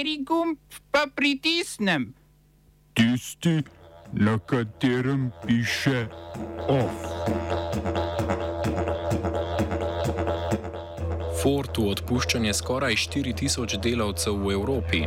Kateri 0.00 0.24
gumb 0.24 0.56
pa 0.90 1.06
pritisnem? 1.14 2.14
Tisti, 2.94 3.62
na 4.12 4.38
katerem 4.38 5.30
piše 5.46 6.06
OF. 6.68 7.04
Fortu 11.42 11.84
odpuščanje 11.90 12.54
skoraj 12.54 12.96
4000 12.96 13.76
delavcev 13.76 14.40
v 14.40 14.54
Evropi. 14.56 15.02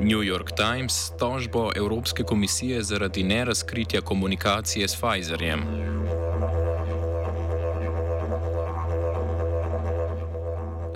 New 0.00 0.24
York 0.24 0.56
Times 0.56 1.12
tožbo 1.18 1.68
Evropske 1.76 2.22
komisije 2.22 2.82
zaradi 2.82 3.22
nerazkritja 3.22 4.00
komunikacije 4.00 4.88
s 4.88 4.96
Pfizerjem. 4.96 5.68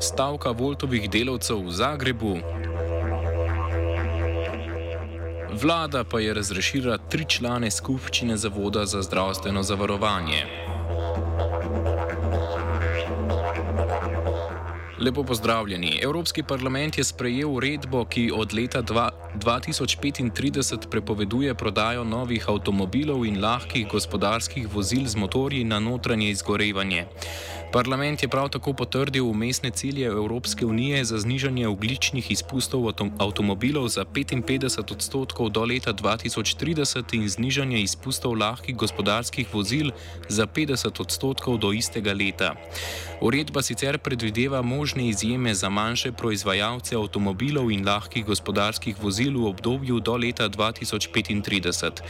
Stavka 0.03 0.51
Voltovih 0.51 1.07
delavcev 1.07 1.63
v 1.63 1.71
Zagrebu. 1.71 2.43
Vlada 5.63 6.03
pa 6.05 6.19
je 6.19 6.35
razrešila 6.35 6.99
tri 7.07 7.25
člane 7.29 7.71
skupščine 7.71 8.37
Zavoda 8.37 8.87
za 8.87 9.03
zdravstveno 9.03 9.63
zavarovanje. 9.63 10.47
Lepo 14.99 15.23
pozdravljeni. 15.23 15.99
Evropski 16.03 16.43
parlament 16.43 16.99
je 16.99 17.05
sprejel 17.05 17.55
uredbo, 17.55 18.05
ki 18.05 18.33
od 18.35 18.55
leta 18.55 18.83
2035 18.83 20.89
prepoveduje 20.91 21.55
prodajo 21.55 22.05
novih 22.05 22.49
avtomobilov 22.49 23.27
in 23.27 23.43
lahkih 23.43 23.89
gospodarskih 23.89 24.75
vozil 24.75 25.07
z 25.07 25.17
motorji 25.17 25.65
na 25.65 25.81
notranje 25.81 26.31
izgorevanje. 26.31 27.07
Parlament 27.73 28.23
je 28.23 28.29
prav 28.29 28.49
tako 28.49 28.73
potrdil 28.73 29.25
umestne 29.29 29.71
cilje 29.71 30.07
Evropske 30.07 30.67
unije 30.67 31.05
za 31.05 31.19
znižanje 31.19 31.69
ogličnih 31.69 32.31
izpustov 32.31 32.93
avtomobilov 33.19 33.89
za 33.89 34.05
55 34.05 34.93
odstotkov 34.93 35.49
do 35.49 35.65
leta 35.65 35.93
2030 35.93 37.15
in 37.15 37.29
znižanje 37.29 37.81
izpustov 37.81 38.35
lahkih 38.35 38.77
gospodarskih 38.77 39.55
vozil 39.55 39.91
za 40.29 40.47
50 40.47 41.01
odstotkov 41.01 41.59
do 41.59 41.73
istega 41.73 42.13
leta. 42.13 42.55
Uredba 43.21 43.63
sicer 43.63 43.99
predvideva 43.99 44.63
možne 44.63 45.09
izjeme 45.09 45.55
za 45.55 45.69
manjše 45.69 46.13
proizvajalce 46.13 46.97
avtomobilov 46.97 47.71
in 47.71 47.87
lahkih 47.87 48.27
gospodarskih 48.27 49.03
vozil 49.03 49.39
v 49.39 49.47
obdobju 49.47 50.01
do 50.01 50.17
leta 50.17 50.49
2035. 50.49 52.01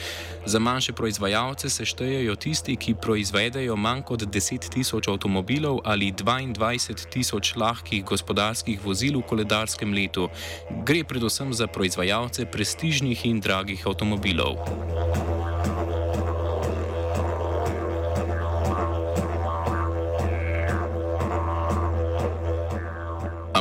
Za 0.47 0.59
manjše 0.59 0.93
proizvajalce 0.93 1.71
se 1.71 1.85
štejejo 1.85 2.37
tisti, 2.37 2.77
ki 2.77 2.95
proizvedejo 2.95 3.77
manj 3.77 4.03
kot 4.03 4.23
10 4.23 4.69
tisoč 4.69 5.09
avtomobilov 5.09 5.52
avtomobilov 5.53 5.81
ali 5.85 6.13
22 6.13 7.11
tisoč 7.13 7.57
lahkih 7.57 8.05
gospodarskih 8.05 8.81
vozil 8.81 9.21
v 9.21 9.29
koledarskem 9.29 9.93
letu. 9.93 10.31
Gre 10.85 11.05
predvsem 11.05 11.53
za 11.53 11.67
proizvajalce 11.67 12.49
prestižnih 12.49 13.27
in 13.27 13.41
dragih 13.41 13.85
avtomobilov. 13.87 14.57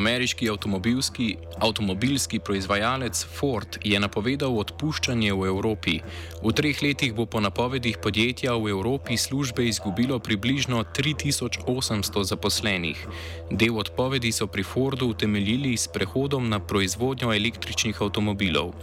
Ameriški 0.02 0.50
avtomobilski, 0.50 1.36
avtomobilski 1.60 2.40
proizvajalec 2.40 3.20
Ford 3.38 3.76
je 3.86 4.00
napovedal 4.02 4.56
odpuščanje 4.58 5.30
v 5.38 5.50
Evropi. 5.52 6.00
V 6.42 6.54
treh 6.58 6.80
letih 6.82 7.14
bo 7.14 7.28
po 7.30 7.38
napovedih 7.38 8.00
podjetja 8.02 8.56
v 8.58 8.72
Evropi 8.74 9.18
službe 9.18 9.68
izgubilo 9.70 10.18
približno 10.20 10.82
3800 10.98 12.24
zaposlenih. 12.32 13.04
Del 13.52 13.78
odpovedi 13.78 14.32
so 14.34 14.48
pri 14.48 14.66
Fordu 14.66 15.12
utemeljili 15.14 15.76
s 15.78 15.86
prehodom 15.88 16.50
na 16.50 16.58
proizvodnjo 16.60 17.30
električnih 17.38 18.02
avtomobilov. 18.02 18.74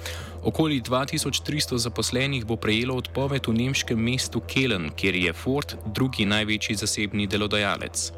Okoli 0.47 0.79
2300 0.81 1.83
zaposlenih 1.83 2.47
bo 2.47 2.55
prejelo 2.57 2.95
odpoved 2.95 3.51
v 3.51 3.57
nemškem 3.59 3.99
mestu 3.99 4.39
Kelen, 4.47 4.93
kjer 4.95 5.19
je 5.19 5.35
Ford 5.35 5.75
drugi 5.99 6.31
največji 6.31 6.79
zasebni 6.79 7.27
delodajalec. 7.27 8.13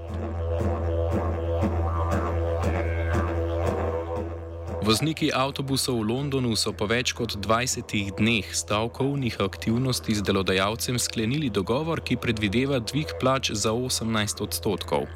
Vozniki 4.91 5.31
avtobusov 5.31 6.03
v 6.03 6.11
Londonu 6.11 6.51
so 6.59 6.75
po 6.75 6.83
več 6.91 7.13
kot 7.15 7.39
20 7.39 8.19
dneh 8.19 8.43
stavkovnih 8.43 9.39
aktivnosti 9.39 10.19
z 10.19 10.19
delodajalcem 10.19 10.99
sklenili 10.99 11.47
dogovor, 11.47 12.03
ki 12.03 12.19
predvideva 12.19 12.83
dvig 12.83 13.15
plač 13.23 13.55
za 13.55 13.71
18 13.71 14.43
odstotkov. 14.43 15.07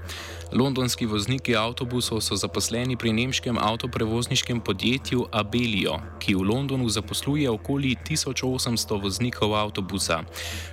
Londonski 0.54 1.10
vozniki 1.10 1.56
avtobusov 1.58 2.22
so 2.22 2.38
zaposleni 2.38 2.94
pri 2.94 3.10
nemškem 3.10 3.58
avtoprevozniškem 3.58 4.62
podjetju 4.62 5.26
Abelio, 5.34 5.98
ki 6.22 6.38
v 6.38 6.46
Londonu 6.46 6.86
zaposluje 6.86 7.50
okoli 7.50 7.96
1800 8.06 9.02
voznikov 9.02 9.58
avtobusa. 9.58 10.22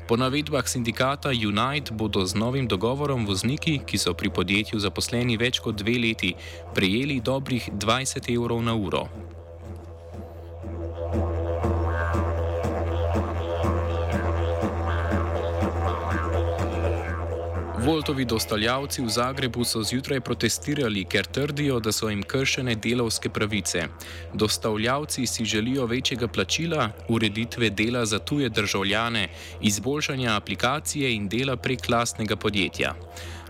Po 0.05 0.13
navedbah 0.13 0.67
sindikata 0.69 1.33
Unite 1.33 1.89
bodo 1.97 2.21
z 2.21 2.37
novim 2.37 2.67
dogovorom 2.67 3.25
vozniki, 3.25 3.79
ki 3.81 3.97
so 3.97 4.13
pri 4.13 4.29
podjetju 4.29 4.77
zaposleni 4.77 5.39
več 5.41 5.57
kot 5.57 5.81
dve 5.81 5.97
leti, 5.97 6.35
prejeli 6.77 7.17
dobrih 7.17 7.73
20 7.73 8.29
evrov 8.29 8.61
na 8.61 8.77
uro. 8.77 8.90
då. 8.91 9.07
Voltovi 17.85 18.25
dostavljavci 18.25 19.01
v 19.01 19.09
Zagrebu 19.09 19.63
so 19.65 19.79
zjutraj 19.83 20.19
protestirali, 20.21 21.01
ker 21.09 21.25
trdijo, 21.25 21.79
da 21.79 21.91
so 21.91 22.09
jim 22.09 22.21
kršene 22.23 22.75
delovske 22.75 23.29
pravice. 23.29 23.87
Dostavljavci 24.33 25.25
si 25.25 25.45
želijo 25.45 25.85
večjega 25.85 26.27
plačila, 26.27 26.89
ureditve 27.09 27.69
dela 27.69 28.05
za 28.05 28.19
tuje 28.19 28.49
državljane, 28.49 29.27
izboljšanja 29.61 30.35
aplikacije 30.35 31.15
in 31.15 31.27
dela 31.29 31.55
prek 31.57 31.89
lastnega 31.89 32.35
podjetja. 32.35 32.93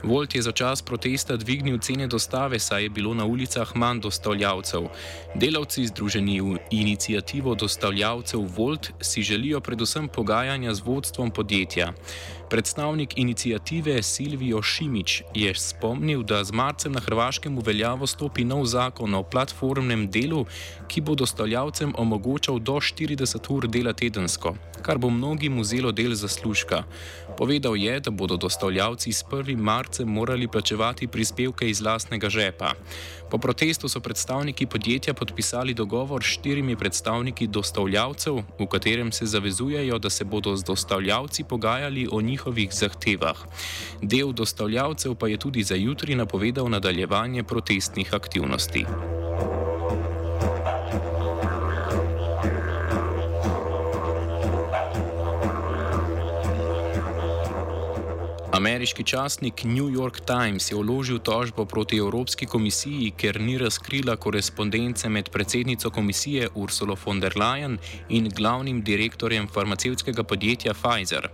Volt 0.03 0.35
je 0.35 0.41
za 0.41 0.51
čas 0.51 0.81
protesta 0.81 1.37
dvignil 1.37 1.77
cene 1.79 2.07
dostave, 2.07 2.59
saj 2.59 2.83
je 2.83 2.89
bilo 2.89 3.13
na 3.13 3.25
ulicah 3.25 3.75
manj 3.75 3.99
dostavljavcev. 3.99 4.87
Delavci, 5.35 5.87
združeni 5.87 6.41
v 6.41 6.57
inicijativo 6.71 7.55
dostavljavcev 7.55 8.39
Volt, 8.57 8.91
si 9.01 9.21
želijo 9.21 9.59
predvsem 9.59 10.07
pogajanja 10.07 10.73
z 10.73 10.81
vodstvom 10.85 11.31
podjetja. 11.31 11.93
Predstavnik 12.49 13.13
inicijative 13.15 14.03
Silvijo 14.21 14.61
Šimič 14.61 15.23
je 15.33 15.53
spomnil, 15.55 16.21
da 16.23 16.43
z 16.43 16.51
marcem 16.51 16.91
na 16.93 16.99
Hrvaškem 16.99 17.57
uveljavo 17.57 18.07
stopi 18.07 18.43
nov 18.45 18.65
zakon 18.69 19.15
o 19.17 19.23
platformnem 19.23 20.05
delu, 20.13 20.45
ki 20.87 21.01
bo 21.01 21.15
dostavljavcem 21.15 21.93
omogočal 21.97 22.59
do 22.59 22.77
40 22.77 23.49
ur 23.49 23.67
dela 23.67 23.93
tedensko, 23.93 24.53
kar 24.85 24.97
bo 25.01 25.09
mnogim 25.09 25.57
vzelo 25.59 25.91
del 25.91 26.13
zaslužka. 26.13 26.83
Povedal 27.37 27.77
je, 27.77 27.99
da 27.99 28.11
bodo 28.11 28.37
dostavljavci 28.37 29.11
s 29.11 29.23
1. 29.23 29.57
marcem 29.57 30.07
morali 30.07 30.47
plačevati 30.47 31.07
prispevke 31.07 31.69
iz 31.69 31.81
lastnega 31.81 32.29
žepa. 32.29 32.73
Po 33.31 33.37
protestu 33.37 33.87
so 33.87 33.99
predstavniki 33.99 34.65
podjetja 34.65 35.13
podpisali 35.13 35.73
dogovor 35.73 36.23
s 36.23 36.35
štirimi 36.35 36.75
predstavniki 36.75 37.47
dostavljavcev, 37.47 38.41
v 38.59 38.67
katerem 38.67 39.11
se 39.11 39.25
zavezujejo, 39.25 39.99
da 39.99 40.09
se 40.09 40.23
bodo 40.23 40.55
z 40.55 40.63
dostavljavci 40.63 41.43
pogajali 41.43 42.07
o 42.11 42.21
njihovih 42.21 42.73
zahtevah. 42.73 43.37
Del 44.11 44.33
dostavljavcev 44.33 45.15
pa 45.15 45.27
je 45.27 45.37
tudi 45.37 45.63
za 45.63 45.75
jutri 45.75 46.15
napovedal 46.15 46.69
nadaljevanje 46.69 47.43
protestnih 47.43 48.13
aktivnosti. 48.13 48.85
Ameriški 58.51 59.03
časnik 59.03 59.63
New 59.63 59.87
York 59.87 60.19
Times 60.27 60.71
je 60.71 60.75
vložil 60.75 61.19
tožbo 61.23 61.63
proti 61.65 61.97
Evropski 61.97 62.45
komisiji, 62.45 63.13
ker 63.15 63.39
ni 63.41 63.55
razkrila 63.57 64.17
korespondence 64.19 65.09
med 65.09 65.29
predsednico 65.31 65.89
komisije 65.89 66.49
Ursula 66.55 66.97
von 67.05 67.19
der 67.19 67.37
Leyen 67.39 67.77
in 68.09 68.27
glavnim 68.29 68.81
direktorjem 68.83 69.47
farmacevtskega 69.47 70.23
podjetja 70.23 70.73
Pfizer. 70.73 71.29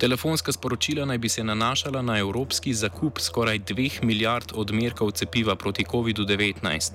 Telefonska 0.00 0.52
sporočila 0.52 1.04
naj 1.04 1.18
bi 1.18 1.28
se 1.28 1.44
nanašala 1.44 2.02
na 2.02 2.18
evropski 2.18 2.74
zakup 2.74 3.20
skoraj 3.20 3.58
2 3.58 4.04
milijard 4.04 4.52
odmerkov 4.54 5.10
cepiva 5.10 5.56
proti 5.56 5.84
COVID-19. 5.84 6.92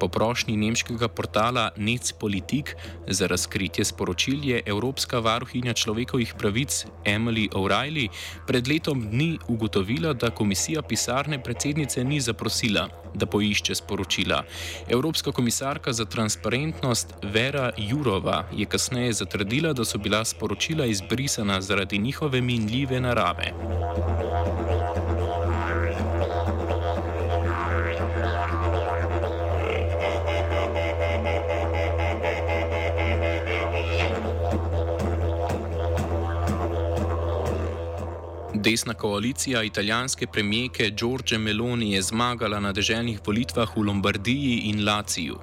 Po 0.00 0.08
prošnji 0.08 0.56
nemškega 0.56 1.08
portala 1.08 1.70
Netzpolitik 1.76 2.76
za 3.06 3.26
razkritje 3.26 3.84
sporočil 3.84 4.44
je 4.44 4.62
Evropska 4.66 5.18
varuhinja 5.18 5.72
človekovih 5.72 6.34
pravic 6.38 6.86
Emily 7.04 7.48
O'Reilly 7.50 8.08
pred 8.46 8.68
letom 8.68 8.99
dni 9.00 9.38
ugotovila, 9.48 10.12
da 10.12 10.30
komisija 10.30 10.82
pisarne 10.82 11.42
predsednice 11.42 12.04
ni 12.04 12.20
zaprosila, 12.20 12.88
da 13.14 13.26
poišče 13.26 13.74
sporočila. 13.74 14.42
Evropska 14.88 15.32
komisarka 15.32 15.92
za 15.92 16.04
transparentnost 16.04 17.14
Vera 17.22 17.70
Jurova 17.76 18.44
je 18.52 18.66
kasneje 18.66 19.12
zatrdila, 19.12 19.72
da 19.72 19.84
so 19.84 19.98
bila 19.98 20.24
sporočila 20.24 20.86
izbrisana 20.86 21.60
zaradi 21.60 21.98
njihove 21.98 22.40
minljive 22.40 23.00
narave. 23.00 23.52
Desna 38.62 38.94
koalicija 38.94 39.62
italijanske 39.62 40.26
premijeke 40.26 40.90
Giorgio 40.90 41.38
Meloni 41.38 41.92
je 41.92 42.02
zmagala 42.02 42.60
na 42.60 42.72
deželnih 42.72 43.20
volitvah 43.26 43.76
v 43.76 43.82
Lombardiji 43.82 44.60
in 44.64 44.84
Laciju. 44.84 45.38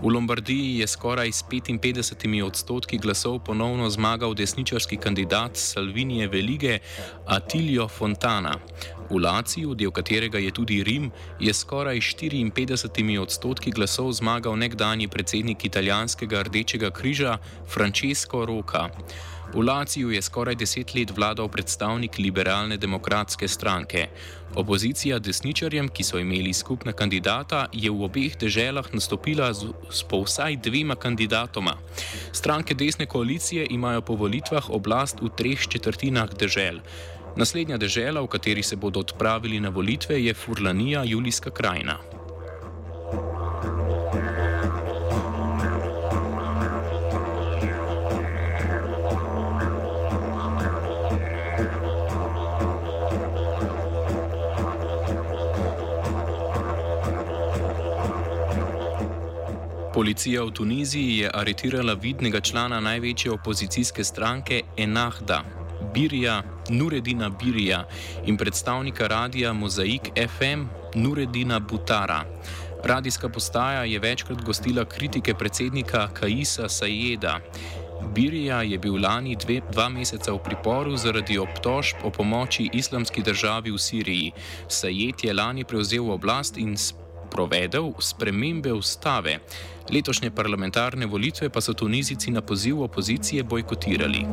V 0.00 0.08
Lombardiji 0.08 0.78
je 0.78 0.86
skoraj 0.86 1.32
s 1.32 1.44
55 1.50 2.42
odstotki 2.42 2.98
glasov 2.98 3.38
ponovno 3.44 3.90
zmagal 3.90 4.34
desničarski 4.34 4.96
kandidat 4.96 5.56
Salvinije 5.56 6.28
Velige 6.28 6.78
Attilio 7.26 7.88
Fontana. 7.88 8.54
V 9.10 9.18
Laciju, 9.18 9.74
del 9.74 9.90
katerega 9.90 10.38
je 10.38 10.50
tudi 10.50 10.82
Rim, 10.84 11.10
je 11.40 11.54
skoraj 11.54 11.96
54 11.96 13.18
odstotki 13.20 13.70
glasov 13.70 14.12
zmagal 14.12 14.58
nekdani 14.58 15.08
predsednik 15.08 15.64
italijanskega 15.64 16.42
Rdečega 16.42 16.90
križa 16.90 17.38
Francesco 17.66 18.46
Roca. 18.46 18.88
V 19.54 19.64
Laciju 19.64 20.10
je 20.10 20.22
skoraj 20.22 20.54
deset 20.54 20.94
let 20.94 21.10
vladal 21.16 21.48
predstavnik 21.48 22.18
liberalne 22.18 22.76
demokratske 22.76 23.48
stranke. 23.48 24.08
Opozicija 24.54 25.18
desničarjem, 25.18 25.88
ki 25.88 26.04
so 26.04 26.18
imeli 26.18 26.52
skupna 26.52 26.92
kandidata, 26.92 27.66
je 27.72 27.90
v 27.90 28.04
obeh 28.04 28.36
deželah 28.36 28.92
nastopila 28.92 29.47
z, 29.52 29.72
s 29.90 30.02
po 30.02 30.22
vsaj 30.22 30.56
dvema 30.56 30.94
kandidatoma. 30.94 31.76
Stranke 32.32 32.74
desne 32.74 33.06
koalicije 33.06 33.66
imajo 33.70 34.00
po 34.00 34.14
volitvah 34.14 34.70
oblast 34.70 35.20
v 35.20 35.30
treh 35.36 35.68
četrtinah 35.68 36.34
dežel. 36.38 36.80
Naslednja 37.36 37.76
dežela, 37.76 38.20
v 38.20 38.26
kateri 38.26 38.62
se 38.62 38.76
bodo 38.76 39.00
odpravili 39.00 39.60
na 39.60 39.68
volitve, 39.68 40.24
je 40.24 40.34
Furlanija, 40.34 41.04
Julijska 41.04 41.50
krajina. 41.50 41.98
Policija 59.98 60.44
v 60.44 60.50
Tuniziji 60.54 61.18
je 61.18 61.30
aretirala 61.34 61.94
vidnega 61.98 62.38
člana 62.40 62.76
največje 62.80 63.32
opozicijske 63.32 64.04
stranke 64.04 64.60
Enahda, 64.76 65.40
Birija, 65.94 66.42
Nuredina 66.70 67.28
Birija 67.28 67.80
in 68.26 68.36
predstavnika 68.36 69.06
radija 69.06 69.52
Mozaik 69.52 70.10
FM 70.14 70.68
Nuredina 70.94 71.58
Butara. 71.60 72.20
Radijska 72.84 73.28
postaja 73.28 73.84
je 73.84 73.98
večkrat 73.98 74.44
gostila 74.44 74.84
kritike 74.84 75.34
predsednika 75.34 76.08
Kaisa 76.14 76.68
Sajeda. 76.68 77.40
Birija 78.14 78.62
je 78.62 78.78
bil 78.78 79.02
lani 79.02 79.36
dve, 79.36 79.60
dva 79.72 79.88
meseca 79.88 80.32
v 80.32 80.38
priporu 80.44 80.96
zaradi 80.96 81.38
obtožb 81.38 81.96
o 82.04 82.10
pomoči 82.10 82.70
islamski 82.72 83.22
državi 83.22 83.70
v 83.70 83.78
Siriji. 83.78 84.32
Sajed 84.68 85.24
je 85.24 85.34
lani 85.34 85.64
prevzel 85.64 86.10
oblast 86.10 86.56
in 86.56 86.76
provedel 87.30 87.92
spremembe 87.98 88.72
ustave. 88.72 89.38
Letošnje 89.90 90.30
parlamentarne 90.30 91.06
volitve 91.06 91.48
pa 91.48 91.60
so 91.60 91.72
Tunizici 91.72 92.30
na 92.30 92.40
poziv 92.40 92.82
opozicije 92.82 93.42
bojkotirali. 93.42 94.26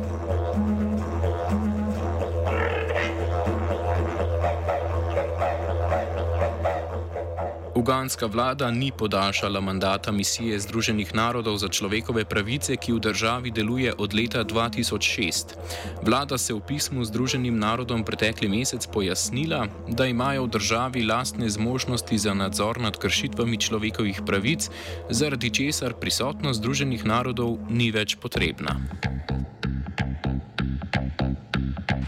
Uganska 7.76 8.26
vlada 8.26 8.70
ni 8.70 8.88
podaljšala 8.98 9.60
mandata 9.60 10.12
misije 10.12 10.60
Združenih 10.60 11.14
narodov 11.14 11.58
za 11.60 11.68
človekove 11.68 12.24
pravice, 12.24 12.76
ki 12.76 12.92
v 12.92 13.00
državi 13.04 13.50
deluje 13.52 13.92
od 13.98 14.14
leta 14.16 14.44
2006. 14.44 15.52
Vlada 16.00 16.38
se 16.38 16.54
v 16.56 16.60
pismu 16.64 17.04
Združenim 17.04 17.58
narodom 17.58 18.00
pretekli 18.04 18.48
mesec 18.48 18.86
pojasnila, 18.88 19.66
da 19.92 20.06
imajo 20.08 20.48
v 20.48 20.56
državi 20.56 21.04
lastne 21.04 21.50
zmožnosti 21.52 22.18
za 22.18 22.34
nadzor 22.34 22.80
nad 22.80 22.96
kršitvami 22.96 23.60
človekovih 23.60 24.24
pravic, 24.24 24.70
zaradi 25.10 25.50
česar 25.50 26.00
prisotnost 26.00 26.64
Združenih 26.64 27.04
narodov 27.04 27.60
ni 27.68 27.92
več 27.92 28.16
potrebna. 28.16 28.80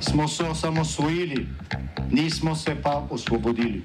Smo 0.01 0.29
se 0.29 0.45
osamosvojili, 0.49 1.45
nismo 2.09 2.57
se 2.57 2.73
pa 2.83 3.05
osvobodili 3.11 3.85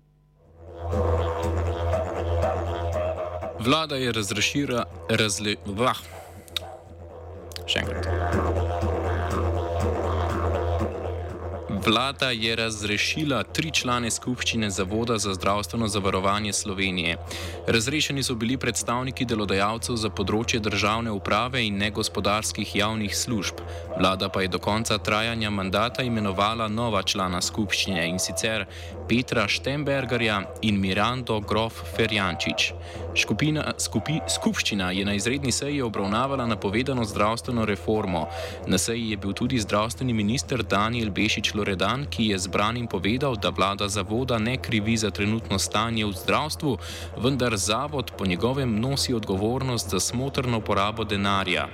Vlada 3.61 3.95
je 3.95 4.11
razrešila 4.11 4.85
razle... 5.09 5.55
Vah. 5.65 5.97
Še 7.69 7.83
enkrat. 7.83 8.70
Vlada 11.85 12.29
je 12.29 12.55
razrešila 12.55 13.43
tri 13.43 13.71
člane 13.71 14.11
skupščine 14.11 14.69
Zavoda 14.69 15.17
za 15.17 15.33
zdravstveno 15.33 15.87
zavarovanje 15.87 16.53
Slovenije. 16.53 17.17
Razrešeni 17.67 18.23
so 18.23 18.35
bili 18.35 18.57
predstavniki 18.57 19.25
delodajalcev 19.25 19.97
za 19.97 20.11
področje 20.13 20.59
državne 20.61 21.11
uprave 21.11 21.63
in 21.65 21.79
negospodarskih 21.81 22.75
javnih 22.75 23.15
služb. 23.17 23.63
Vlada 23.97 24.29
pa 24.29 24.41
je 24.41 24.51
do 24.53 24.59
konca 24.59 24.97
trajanja 24.97 25.49
mandata 25.49 26.03
imenovala 26.03 26.67
nova 26.67 27.01
člana 27.03 27.41
skupščine 27.41 28.05
in 28.09 28.19
sicer 28.19 28.67
Petra 29.09 29.47
Štembergarja 29.47 30.37
in 30.61 30.77
Mirando 30.79 31.39
Grof 31.39 31.81
Ferjančič. 31.95 32.73
Skupina, 33.17 33.73
skupi, 33.77 34.19
skupščina 34.29 34.91
je 34.91 35.05
na 35.05 35.17
izredni 35.17 35.51
seji 35.51 35.81
obravnavala 35.81 36.45
napovedano 36.45 37.05
zdravstveno 37.05 37.65
reformo. 37.65 38.27
Na 38.67 38.77
seji 38.77 39.09
je 39.09 39.17
bil 39.17 39.33
tudi 39.33 39.59
zdravstveni 39.59 40.13
minister 40.13 40.63
Daniel 40.63 41.09
Bešič-Lorenz. 41.09 41.70
Loredan, 41.71 42.03
ki 42.11 42.25
je 42.35 42.37
zbranim 42.37 42.87
povedal, 42.87 43.35
da 43.39 43.49
vlada 43.49 43.87
zavoda 43.87 44.35
ne 44.39 44.57
krivi 44.57 44.97
za 44.97 45.07
trenutno 45.09 45.59
stanje 45.59 46.03
v 46.05 46.11
zdravstvu, 46.11 46.77
vendar 47.17 47.55
zavod 47.55 48.11
po 48.17 48.25
njegovem 48.25 48.79
nosi 48.79 49.13
odgovornost 49.13 49.89
za 49.89 49.99
smotrno 49.99 50.59
porabo 50.59 51.03
denarja. 51.03 51.67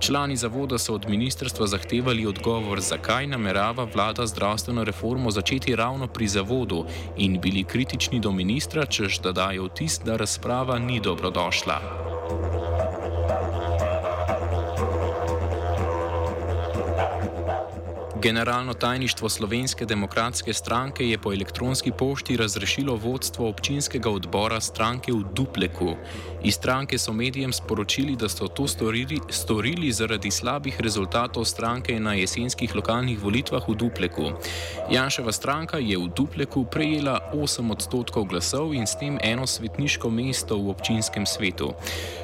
Člani 0.00 0.36
zavoda 0.36 0.78
so 0.78 0.94
od 0.94 1.08
ministrstva 1.08 1.66
zahtevali 1.66 2.26
odgovor, 2.26 2.80
zakaj 2.80 3.26
namerava 3.26 3.88
vlada 3.94 4.26
zdravstveno 4.26 4.84
reformo 4.84 5.30
začeti 5.30 5.76
ravno 5.76 6.06
pri 6.06 6.28
zavodu 6.28 6.84
in 7.16 7.40
bili 7.40 7.64
kritični 7.64 8.20
do 8.20 8.32
ministra, 8.32 8.86
čež 8.86 9.20
da 9.20 9.32
dajo 9.32 9.72
vtis, 9.72 10.00
da 10.04 10.16
razprava 10.16 10.78
ni 10.78 11.00
dobrodošla. 11.00 12.19
Generalno 18.22 18.74
tajništvo 18.74 19.28
Slovenske 19.28 19.84
demokratske 19.84 20.52
stranke 20.52 21.08
je 21.08 21.18
po 21.18 21.32
elektronski 21.32 21.92
pošti 21.98 22.36
razrešilo 22.36 22.96
vodstvo 22.96 23.48
občinskega 23.48 24.10
odbora 24.10 24.60
stranke 24.60 25.12
v 25.12 25.24
Dupleku. 25.34 25.94
Iz 26.42 26.54
stranke 26.54 26.98
so 26.98 27.12
medijem 27.12 27.52
sporočili, 27.52 28.16
da 28.16 28.28
so 28.28 28.48
to 28.48 28.68
storili, 28.68 29.18
storili 29.30 29.92
zaradi 29.92 30.30
slabih 30.30 30.80
rezultatov 30.80 31.44
stranke 31.44 32.00
na 32.00 32.14
jesenskih 32.14 32.74
lokalnih 32.74 33.22
volitvah 33.22 33.68
v 33.68 33.74
Dupleku. 33.74 34.32
Janševa 34.90 35.32
stranka 35.32 35.78
je 35.78 35.98
v 35.98 36.08
Dupleku 36.16 36.64
prejela 36.64 37.20
8 37.32 37.72
odstotkov 37.72 38.24
glasov 38.24 38.74
in 38.74 38.86
s 38.86 38.98
tem 39.00 39.18
eno 39.22 39.46
svetniško 39.46 40.10
mesto 40.10 40.58
v 40.58 40.70
občinskem 40.70 41.26
svetu. 41.26 41.72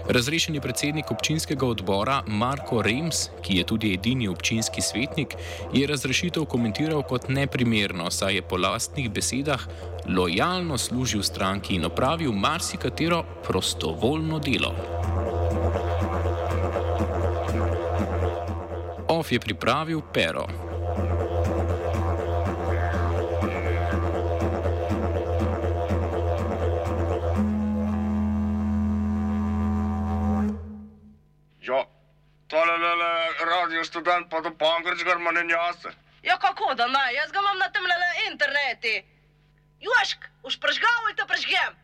Razrešeni 0.09 0.61
predsednik 0.61 1.11
občinskega 1.11 1.67
odbora 1.67 2.23
Marko 2.27 2.83
Rems, 2.83 3.31
ki 3.43 3.57
je 3.57 3.65
tudi 3.65 3.95
edini 3.95 4.29
občinski 4.29 4.81
svetnik, 4.83 5.35
je 5.73 5.86
razrešitev 5.87 6.45
komentiral 6.45 7.03
kot 7.03 7.29
neprimerno, 7.29 8.11
saj 8.11 8.35
je 8.35 8.43
po 8.43 8.57
lastnih 8.57 9.11
besedah 9.11 9.67
lojalno 10.09 10.79
služil 10.79 11.23
stranki 11.23 11.75
in 11.75 11.85
opravil 11.85 12.33
marsikatero 12.33 13.25
prostovoljno 13.45 14.39
delo. 14.39 14.75
Of 19.09 19.33
je 19.33 19.41
pripravil 19.41 20.01
pero. 20.13 20.47
študent, 33.87 34.29
pa 34.31 34.41
do 34.41 34.51
Pangrč 34.59 35.05
grmane 35.05 35.45
njase. 35.45 35.95
Ja, 36.23 36.39
kako 36.39 36.75
da 36.75 36.87
naj? 36.87 37.15
Jaz 37.15 37.33
ga 37.33 37.41
imam 37.41 37.59
na 37.59 37.69
tem 37.71 37.85
internetu. 38.31 38.95
Jošk, 39.81 40.25
už 40.43 40.59
prežgal 40.61 41.05
ali 41.05 41.15
te 41.15 41.25
prežgem? 41.29 41.77